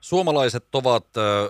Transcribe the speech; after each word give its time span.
Suomalaiset 0.00 0.74
ovat 0.74 1.06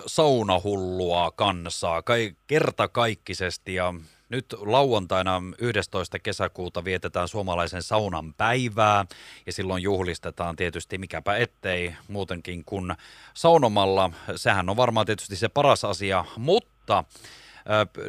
saunahullua 0.07 1.31
kansaa, 1.31 2.01
kai 2.01 2.35
kertakaikkisesti 2.47 3.75
ja 3.75 3.93
nyt 4.29 4.45
lauantaina 4.59 5.41
11. 5.57 6.19
kesäkuuta 6.19 6.83
vietetään 6.83 7.27
suomalaisen 7.27 7.83
saunan 7.83 8.33
päivää 8.33 9.05
ja 9.45 9.53
silloin 9.53 9.83
juhlistetaan 9.83 10.55
tietysti 10.55 10.97
mikäpä 10.97 11.37
ettei 11.37 11.95
muutenkin 12.07 12.65
kuin 12.65 12.93
saunomalla. 13.33 14.11
Sehän 14.35 14.69
on 14.69 14.77
varmaan 14.77 15.05
tietysti 15.05 15.35
se 15.35 15.49
paras 15.49 15.85
asia, 15.85 16.25
mutta 16.37 17.03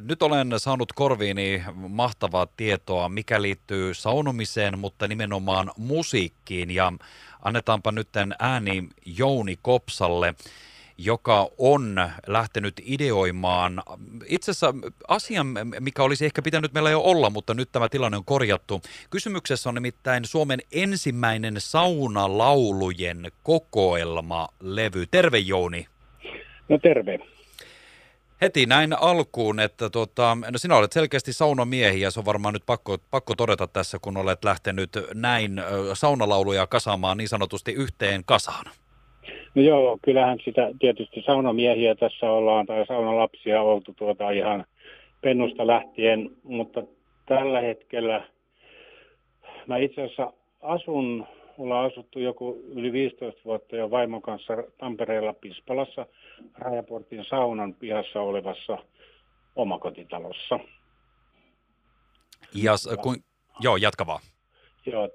nyt 0.00 0.23
olen 0.23 0.50
saanut 0.57 0.93
korviini 0.93 1.62
mahtavaa 1.75 2.46
tietoa, 2.57 3.09
mikä 3.09 3.43
liittyy 3.43 3.95
saunomiseen, 3.95 4.79
mutta 4.79 5.09
nimenomaan 5.09 5.71
musiikkiin. 5.77 6.71
Ja 6.71 6.93
annetaanpa 7.43 7.93
nyt 7.93 8.09
ääni 8.38 8.88
Jouni 9.07 9.59
Kopsalle, 9.62 10.34
joka 10.98 11.48
on 11.59 12.11
lähtenyt 12.27 12.75
ideoimaan 12.84 13.83
itse 14.27 14.51
asiassa 14.51 14.75
asian, 15.09 15.47
mikä 15.80 16.03
olisi 16.03 16.25
ehkä 16.25 16.42
pitänyt 16.42 16.73
meillä 16.73 16.91
jo 16.91 17.00
olla, 17.00 17.30
mutta 17.30 17.55
nyt 17.55 17.69
tämä 17.73 17.89
tilanne 17.89 18.16
on 18.16 18.25
korjattu. 18.25 18.83
Kysymyksessä 19.11 19.69
on 19.69 19.75
nimittäin 19.75 20.25
Suomen 20.25 20.61
ensimmäinen 20.73 21.55
saunalaulujen 21.59 23.33
kokoelma-levy. 23.42 25.06
Terve 25.11 25.39
Jouni. 25.39 25.87
No 26.69 26.78
terve. 26.78 27.31
Heti 28.42 28.66
näin 28.66 28.92
alkuun, 29.01 29.60
että 29.60 29.91
tota, 29.91 30.37
no 30.52 30.59
sinä 30.59 30.77
olet 30.77 30.92
selkeästi 30.92 31.33
saunomiehi 31.33 32.00
ja 32.00 32.10
se 32.10 32.20
on 32.20 32.27
varmaan 32.27 32.55
nyt 32.55 32.62
pakko, 32.66 32.98
pakko 33.10 33.34
todeta 33.34 33.66
tässä, 33.66 33.98
kun 34.02 34.16
olet 34.16 34.45
lähtenyt 34.45 34.91
näin 35.14 35.62
saunalauluja 35.95 36.66
kasaamaan 36.66 37.16
niin 37.16 37.28
sanotusti 37.28 37.73
yhteen 37.73 38.23
kasaan. 38.24 38.64
No 39.55 39.62
joo, 39.62 39.98
kyllähän 40.05 40.38
sitä 40.45 40.70
tietysti 40.80 41.23
saunamiehiä 41.27 41.95
tässä 41.95 42.30
ollaan 42.30 42.66
tai 42.66 42.86
saunalapsia 42.86 43.62
oltu 43.62 43.94
tuota 43.94 44.30
ihan 44.30 44.64
pennusta 45.20 45.67
lähtien, 45.67 46.30
mutta 46.42 46.83
tällä 47.27 47.61
hetkellä 47.61 48.24
mä 49.67 49.77
itse 49.77 50.02
asiassa 50.02 50.33
asun, 50.61 51.27
ollaan 51.58 51.92
asuttu 51.92 52.19
joku 52.19 52.64
yli 52.75 52.92
15 52.92 53.41
vuotta 53.45 53.77
jo 53.77 53.91
vaimon 53.91 54.22
kanssa 54.22 54.55
Tampereella 54.78 55.33
Pispalassa 55.33 56.06
Rajaportin 56.58 57.25
saunan 57.25 57.75
pihassa 57.75 58.20
olevassa 58.20 58.78
omakotitalossa. 59.56 60.58
Ja, 62.55 62.73
kun, 63.03 63.17
joo, 63.61 63.77
jatka 63.77 64.06
vaan. 64.06 64.23
Joo, 64.86 65.08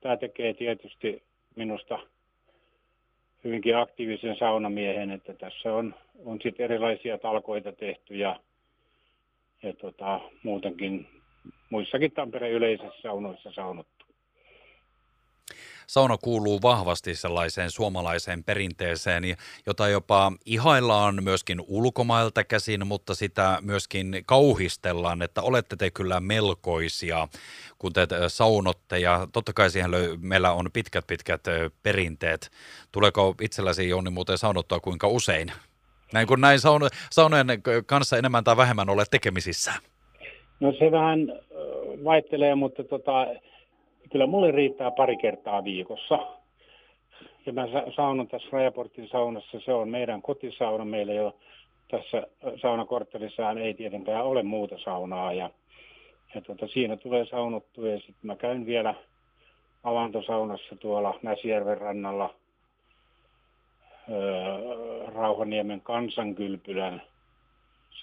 tämä 0.00 0.16
tekee 0.16 0.54
tietysti 0.54 1.22
minusta 1.56 1.98
hyvinkin 3.44 3.76
aktiivisen 3.76 4.36
saunamiehen, 4.36 5.10
että 5.10 5.34
tässä 5.34 5.74
on, 5.74 5.94
on 6.24 6.38
sitten 6.42 6.64
erilaisia 6.64 7.18
talkoita 7.18 7.72
tehty 7.72 8.16
ja, 8.16 8.40
ja 9.62 9.72
tota, 9.72 10.20
muutenkin 10.42 11.06
muissakin 11.70 12.12
Tampereen 12.12 12.52
yleisissä 12.52 13.02
saunoissa 13.02 13.52
saunottu. 13.52 14.06
Sauna 15.86 16.16
kuuluu 16.18 16.62
vahvasti 16.62 17.14
sellaiseen 17.14 17.70
suomalaiseen 17.70 18.44
perinteeseen, 18.44 19.22
jota 19.66 19.88
jopa 19.88 20.32
ihaillaan 20.46 21.24
myöskin 21.24 21.60
ulkomailta 21.66 22.44
käsin, 22.44 22.86
mutta 22.86 23.14
sitä 23.14 23.58
myöskin 23.60 24.22
kauhistellaan, 24.26 25.22
että 25.22 25.42
olette 25.42 25.76
te 25.76 25.90
kyllä 25.90 26.20
melkoisia, 26.20 27.28
kun 27.78 27.92
te 27.92 28.06
saunotte 28.28 28.98
ja 28.98 29.28
totta 29.32 29.52
kai 29.52 29.70
siihen 29.70 29.90
löy- 29.90 30.16
meillä 30.20 30.52
on 30.52 30.70
pitkät 30.72 31.06
pitkät 31.06 31.44
perinteet. 31.82 32.50
Tuleeko 32.92 33.34
itselläsi 33.40 33.88
Jouni 33.88 34.10
muuten 34.10 34.38
saunottua 34.38 34.80
kuinka 34.80 35.08
usein? 35.08 35.52
Näin 36.12 36.26
kun 36.26 36.40
näin 36.40 36.60
saun- 36.60 36.88
saunojen 37.10 37.46
kanssa 37.86 38.18
enemmän 38.18 38.44
tai 38.44 38.56
vähemmän 38.56 38.90
olet 38.90 39.10
tekemisissä. 39.10 39.72
No 40.60 40.72
se 40.78 40.92
vähän 40.92 41.18
vaihtelee, 42.04 42.54
mutta 42.54 42.84
tota, 42.84 43.26
kyllä 44.10 44.26
mulle 44.26 44.50
riittää 44.50 44.90
pari 44.90 45.16
kertaa 45.16 45.64
viikossa. 45.64 46.18
Ja 47.46 47.52
mä 47.52 47.66
saunan 47.96 48.28
tässä 48.28 48.48
Rajaportin 48.52 49.08
saunassa, 49.08 49.60
se 49.64 49.72
on 49.72 49.88
meidän 49.88 50.22
kotisauna. 50.22 50.84
Meillä 50.84 51.12
jo 51.12 51.36
tässä 51.90 52.26
saunakorttelissaan 52.62 53.58
ei 53.58 53.74
tietenkään 53.74 54.24
ole 54.24 54.42
muuta 54.42 54.78
saunaa. 54.78 55.32
Ja, 55.32 55.50
ja 56.34 56.40
tuota, 56.40 56.66
siinä 56.66 56.96
tulee 56.96 57.24
saunottu 57.26 57.86
ja 57.86 57.98
sitten 57.98 58.16
mä 58.22 58.36
käyn 58.36 58.66
vielä 58.66 58.94
avantosaunassa 59.84 60.76
tuolla 60.76 61.18
Näsijärven 61.22 61.78
rannalla 61.78 62.34
öö, 64.10 65.06
Rauhaniemen 65.06 65.80
kansankylpylän 65.80 67.02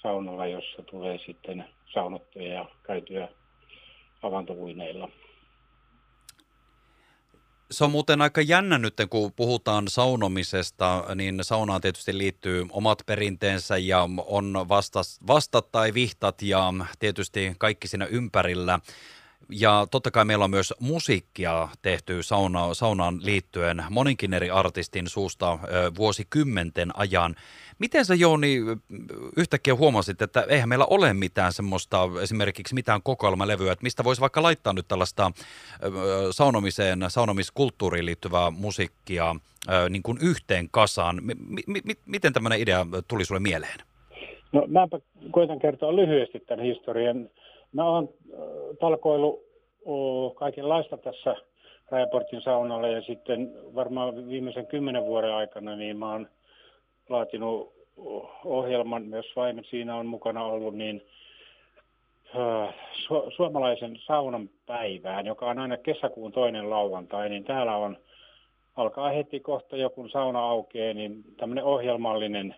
saunalla, 0.02 0.46
jossa 0.46 0.82
tulee 0.82 1.18
sitten 1.18 1.64
saunottuja 1.86 2.52
ja 2.52 2.66
käytyä 2.82 3.28
avantovuineilla. 4.22 5.08
Se 7.70 7.84
on 7.84 7.90
muuten 7.90 8.22
aika 8.22 8.40
jännä 8.40 8.78
nyt, 8.78 8.94
kun 9.10 9.32
puhutaan 9.32 9.88
saunomisesta, 9.88 11.04
niin 11.14 11.38
saunaan 11.42 11.80
tietysti 11.80 12.18
liittyy 12.18 12.66
omat 12.70 13.02
perinteensä 13.06 13.78
ja 13.78 14.08
on 14.26 14.66
vastas, 14.68 15.18
vastat 15.26 15.72
tai 15.72 15.94
vihtat 15.94 16.42
ja 16.42 16.72
tietysti 16.98 17.54
kaikki 17.58 17.88
siinä 17.88 18.04
ympärillä. 18.04 18.80
Ja 19.50 19.86
totta 19.90 20.10
kai 20.10 20.24
meillä 20.24 20.44
on 20.44 20.50
myös 20.50 20.74
musiikkia 20.80 21.68
tehty 21.82 22.22
sauna, 22.22 22.74
saunaan 22.74 23.18
liittyen 23.22 23.84
moninkin 23.90 24.34
eri 24.34 24.50
artistin 24.50 25.08
suusta 25.08 25.52
ö, 25.52 25.92
vuosikymmenten 25.96 26.90
ajan. 26.94 27.34
Miten 27.78 28.04
sä 28.04 28.14
Jouni 28.14 28.56
yhtäkkiä 29.36 29.74
huomasit, 29.74 30.22
että 30.22 30.46
eihän 30.48 30.68
meillä 30.68 30.86
ole 30.90 31.12
mitään 31.12 31.52
semmoista, 31.52 32.08
esimerkiksi 32.22 32.74
mitään 32.74 33.02
kokoelmalevyä, 33.02 33.72
että 33.72 33.82
mistä 33.82 34.04
voisi 34.04 34.20
vaikka 34.20 34.42
laittaa 34.42 34.72
nyt 34.72 34.88
tällaista 34.88 35.32
saunomiseen, 36.30 36.98
saunomiskulttuuriin 37.08 38.06
liittyvää 38.06 38.50
musiikkia 38.50 39.36
niin 39.90 40.02
kuin 40.02 40.18
yhteen 40.22 40.68
kasaan. 40.70 41.16
M- 41.22 41.54
m- 41.66 41.96
miten 42.06 42.32
tämmöinen 42.32 42.60
idea 42.60 42.86
tuli 43.08 43.24
sulle 43.24 43.40
mieleen? 43.40 43.78
No 44.52 44.64
mäpä 44.68 45.00
koitan 45.30 45.58
kertoa 45.58 45.96
lyhyesti 45.96 46.40
tämän 46.40 46.64
historian. 46.64 47.30
Mä 47.72 47.84
oon 47.84 48.08
talkoillut 48.80 49.40
kaikenlaista 50.34 50.96
tässä 50.96 51.36
Rajaportin 51.90 52.42
saunalla 52.42 52.88
ja 52.88 53.02
sitten 53.02 53.52
varmaan 53.74 54.28
viimeisen 54.28 54.66
kymmenen 54.66 55.04
vuoden 55.04 55.34
aikana 55.34 55.76
niin 55.76 55.98
mä 55.98 56.12
oon 56.12 56.28
laatinut 57.08 57.72
ohjelman, 58.44 59.02
myös 59.02 59.26
Vaimen 59.36 59.64
siinä 59.64 59.96
on 59.96 60.06
mukana 60.06 60.44
ollut, 60.44 60.74
niin 60.74 61.02
su- 62.92 63.30
suomalaisen 63.36 63.98
saunan 64.06 64.50
päivään, 64.66 65.26
joka 65.26 65.50
on 65.50 65.58
aina 65.58 65.76
kesäkuun 65.76 66.32
toinen 66.32 66.70
lauantai, 66.70 67.28
niin 67.28 67.44
täällä 67.44 67.76
on, 67.76 67.96
alkaa 68.76 69.10
heti 69.10 69.40
kohta 69.40 69.76
joku 69.76 70.08
sauna 70.08 70.40
aukeaa, 70.40 70.94
niin 70.94 71.24
tämmöinen 71.36 71.64
ohjelmallinen 71.64 72.54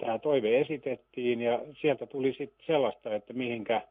tämä 0.00 0.18
toive 0.18 0.60
esitettiin 0.60 1.40
ja 1.40 1.60
sieltä 1.80 2.06
tuli 2.06 2.34
sitten 2.38 2.66
sellaista, 2.66 3.14
että 3.14 3.32
mihinkä, 3.32 3.82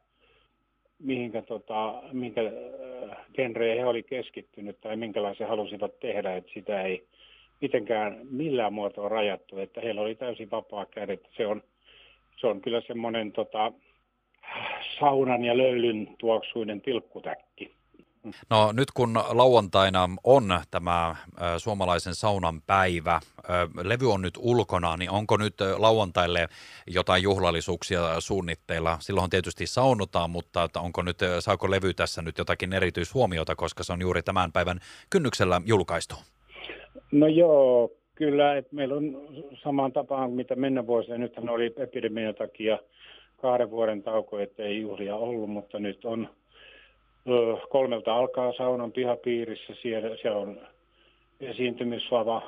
mihinkä 0.98 1.42
tota, 1.42 2.02
minkä 2.12 2.40
äh, 2.40 3.16
genreen 3.34 3.78
he 3.78 3.86
oli 3.86 4.02
keskittynyt 4.02 4.80
tai 4.80 4.96
minkälaisen 4.96 5.48
halusivat 5.48 6.00
tehdä, 6.00 6.36
että 6.36 6.50
sitä 6.54 6.82
ei 6.82 7.06
mitenkään 7.60 8.20
millään 8.30 8.72
muotoa 8.72 9.08
rajattu, 9.08 9.58
että 9.58 9.80
heillä 9.80 10.00
oli 10.00 10.14
täysin 10.14 10.50
vapaa 10.50 10.86
kädet. 10.86 11.28
Se 11.36 11.46
on, 11.46 11.62
se 12.36 12.46
on 12.46 12.60
kyllä 12.60 12.80
semmoinen 12.80 13.32
tota, 13.32 13.72
saunan 14.98 15.44
ja 15.44 15.56
löylyn 15.56 16.08
tuoksuinen 16.18 16.80
tilkkutäkki. 16.80 17.74
No 18.50 18.72
nyt 18.72 18.90
kun 18.90 19.14
lauantaina 19.30 20.08
on 20.24 20.44
tämä 20.70 21.16
suomalaisen 21.58 22.14
saunan 22.14 22.62
päivä, 22.62 23.20
levy 23.82 24.12
on 24.12 24.22
nyt 24.22 24.34
ulkona, 24.38 24.96
niin 24.96 25.10
onko 25.10 25.36
nyt 25.36 25.54
lauantaille 25.76 26.48
jotain 26.86 27.22
juhlallisuuksia 27.22 28.20
suunnitteilla? 28.20 28.96
Silloin 29.00 29.30
tietysti 29.30 29.66
saunotaan, 29.66 30.30
mutta 30.30 30.68
onko 30.76 31.02
nyt, 31.02 31.18
saako 31.40 31.70
levy 31.70 31.94
tässä 31.94 32.22
nyt 32.22 32.38
jotakin 32.38 32.72
erityishuomiota, 32.72 33.54
koska 33.56 33.82
se 33.84 33.92
on 33.92 34.00
juuri 34.00 34.22
tämän 34.22 34.52
päivän 34.52 34.80
kynnyksellä 35.10 35.60
julkaistu? 35.66 36.14
No 37.12 37.26
joo, 37.26 37.90
kyllä, 38.14 38.56
että 38.56 38.76
meillä 38.76 38.94
on 38.94 39.28
samaan 39.62 39.92
tapaan, 39.92 40.32
mitä 40.32 40.56
mennä 40.56 40.86
vuosina. 40.86 41.18
Nythän 41.18 41.48
oli 41.48 41.74
epidemian 41.76 42.34
takia 42.34 42.78
kahden 43.36 43.70
vuoden 43.70 44.02
tauko, 44.02 44.38
ettei 44.38 44.80
juhlia 44.80 45.16
ollut, 45.16 45.50
mutta 45.50 45.78
nyt 45.78 46.04
on 46.04 46.28
kolmelta 47.68 48.14
alkaa 48.14 48.52
saunan 48.52 48.92
pihapiirissä. 48.92 49.72
Siellä, 49.82 50.16
siellä 50.22 50.38
on 50.40 50.60
esiintymislava 51.40 52.42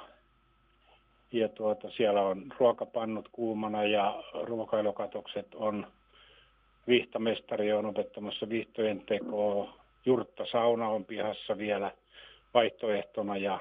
ja 1.33 1.49
tuota, 1.49 1.91
siellä 1.91 2.23
on 2.23 2.53
ruokapannut 2.59 3.29
kuumana 3.33 3.85
ja 3.85 4.23
ruokailukatokset 4.43 5.55
on 5.55 5.87
vihtamestari 6.89 7.73
on 7.73 7.87
opettamassa 7.87 8.49
vihtojen 8.49 9.03
tekoa. 9.07 9.75
Jurtta 10.07 10.47
sauna 10.53 10.89
on 10.89 11.05
pihassa 11.05 11.59
vielä 11.59 11.91
vaihtoehtona. 12.55 13.37
Ja... 13.37 13.59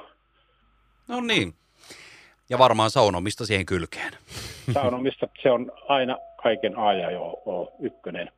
No 1.08 1.22
niin. 1.22 1.54
Ja 2.50 2.60
varmaan 2.60 2.90
saunomista 2.90 3.46
siihen 3.46 3.66
kylkeen. 3.66 4.14
Saunomista 4.74 5.28
se 5.44 5.52
on 5.52 5.72
aina 5.88 6.18
kaiken 6.44 6.78
A 6.78 6.94
ja 6.94 7.20
O, 7.20 7.74
ykkönen. 7.80 8.32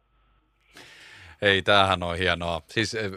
Ei, 1.42 1.62
tämähän 1.62 2.04
on 2.04 2.18
hienoa. 2.18 2.62
Siis 2.68 2.95
eh, 2.95 3.12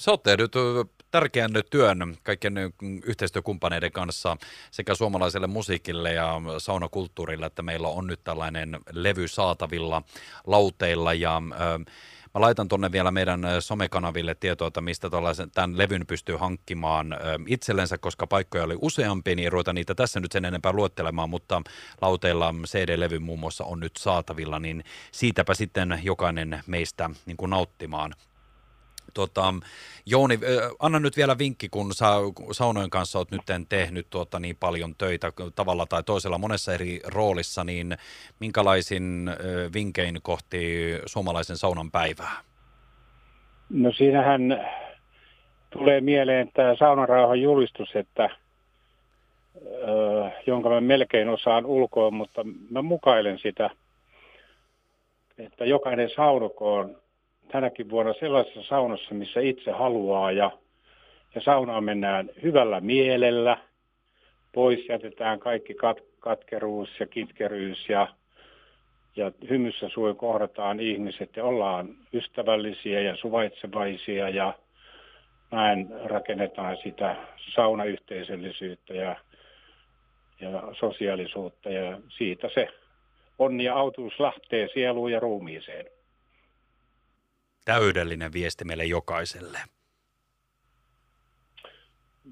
sä 0.00 0.10
oot 0.10 0.22
tehnyt 0.22 0.56
eh, 0.56 1.06
tärkeän 1.10 1.50
työn 1.70 2.16
kaikkien 2.22 2.58
eh, 2.58 2.72
yhteistyökumppaneiden 3.04 3.92
kanssa 3.92 4.36
sekä 4.70 4.94
suomalaiselle 4.94 5.46
musiikille 5.46 6.12
ja 6.12 6.40
saunakulttuurille, 6.58 7.46
että 7.46 7.62
meillä 7.62 7.88
on 7.88 8.06
nyt 8.06 8.24
tällainen 8.24 8.78
levy 8.92 9.28
saatavilla 9.28 10.02
lauteilla 10.46 11.14
ja 11.14 11.42
Mä 12.34 12.40
laitan 12.40 12.68
tuonne 12.68 12.92
vielä 12.92 13.10
meidän 13.10 13.40
somekanaville 13.60 14.34
tietoa, 14.34 14.68
että 14.68 14.80
mistä 14.80 15.10
tämän 15.54 15.78
levyn 15.78 16.06
pystyy 16.06 16.36
hankkimaan 16.36 17.16
itsellensä, 17.46 17.98
koska 17.98 18.26
paikkoja 18.26 18.64
oli 18.64 18.76
useampi, 18.82 19.36
niin 19.36 19.52
ruveta 19.52 19.72
niitä 19.72 19.94
tässä 19.94 20.20
nyt 20.20 20.32
sen 20.32 20.44
enempää 20.44 20.72
luettelemaan, 20.72 21.30
mutta 21.30 21.62
lauteilla 22.00 22.54
CD-levy 22.66 23.18
muun 23.18 23.40
muassa 23.40 23.64
on 23.64 23.80
nyt 23.80 23.96
saatavilla, 23.96 24.58
niin 24.58 24.84
siitäpä 25.12 25.54
sitten 25.54 26.00
jokainen 26.02 26.62
meistä 26.66 27.10
niin 27.26 27.36
kuin 27.36 27.50
nauttimaan. 27.50 28.14
Tota, 29.14 29.54
Jouni, 30.06 30.38
anna 30.78 31.00
nyt 31.00 31.16
vielä 31.16 31.38
vinkki, 31.38 31.68
kun 31.68 31.94
sä 31.94 32.06
saunojen 32.52 32.90
kanssa 32.90 33.18
oot 33.18 33.30
nyt 33.30 33.42
tehnyt 33.68 34.06
tuota 34.10 34.40
niin 34.40 34.56
paljon 34.60 34.94
töitä 34.98 35.32
tavalla 35.54 35.86
tai 35.86 36.02
toisella 36.02 36.38
monessa 36.38 36.74
eri 36.74 37.00
roolissa, 37.06 37.64
niin 37.64 37.96
minkälaisin 38.40 39.30
vinkein 39.74 40.18
kohti 40.22 40.60
suomalaisen 41.06 41.56
saunan 41.56 41.90
päivää? 41.90 42.40
No 43.70 43.92
siinähän 43.92 44.66
tulee 45.70 46.00
mieleen 46.00 46.50
tämä 46.54 46.76
saunarauhan 46.76 47.40
julistus, 47.40 47.88
että, 47.96 48.30
jonka 50.46 50.68
mä 50.68 50.80
melkein 50.80 51.28
osaan 51.28 51.66
ulkoa, 51.66 52.10
mutta 52.10 52.44
mä 52.70 52.82
mukailen 52.82 53.38
sitä, 53.38 53.70
että 55.38 55.64
jokainen 55.64 56.10
saunokoon 56.16 56.96
tänäkin 57.52 57.90
vuonna 57.90 58.12
sellaisessa 58.12 58.62
saunassa, 58.62 59.14
missä 59.14 59.40
itse 59.40 59.70
haluaa 59.70 60.32
ja, 60.32 60.50
ja 61.34 61.40
saunaan 61.40 61.84
mennään 61.84 62.30
hyvällä 62.42 62.80
mielellä. 62.80 63.58
Pois 64.52 64.88
jätetään 64.88 65.40
kaikki 65.40 65.74
kat, 65.74 65.98
katkeruus 66.20 66.88
ja 67.00 67.06
kitkeryys 67.06 67.88
ja, 67.88 68.08
ja 69.16 69.32
hymyssä 69.50 69.88
suin 69.88 70.16
kohdataan 70.16 70.80
ihmiset 70.80 71.36
ja 71.36 71.44
ollaan 71.44 71.88
ystävällisiä 72.14 73.00
ja 73.00 73.16
suvaitsevaisia 73.16 74.28
ja 74.28 74.54
näin 75.50 75.88
rakennetaan 76.04 76.76
sitä 76.82 77.16
saunayhteisöllisyyttä 77.54 78.94
ja, 78.94 79.16
ja 80.40 80.62
sosiaalisuutta 80.72 81.70
ja 81.70 81.98
siitä 82.08 82.48
se 82.54 82.68
onni 83.38 83.64
ja 83.64 83.74
autuus 83.74 84.20
lähtee 84.20 84.68
sieluun 84.74 85.12
ja 85.12 85.20
ruumiiseen 85.20 85.86
täydellinen 87.70 88.32
viesti 88.32 88.64
meille 88.64 88.84
jokaiselle. 88.84 89.58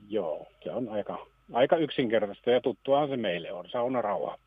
Joo, 0.08 0.46
se 0.64 0.70
on 0.70 0.88
aika, 0.88 1.26
aika 1.52 1.76
yksinkertaista 1.76 2.50
ja 2.50 2.60
tuttuahan 2.60 3.08
se 3.08 3.16
meille 3.16 3.52
on, 3.52 3.70
saunarauha. 3.70 4.38